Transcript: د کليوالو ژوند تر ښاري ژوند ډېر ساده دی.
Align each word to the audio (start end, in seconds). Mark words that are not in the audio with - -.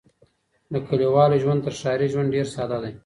د 0.73 0.73
کليوالو 0.87 1.41
ژوند 1.43 1.59
تر 1.65 1.73
ښاري 1.79 2.07
ژوند 2.13 2.33
ډېر 2.35 2.47
ساده 2.55 2.77
دی. 2.83 2.93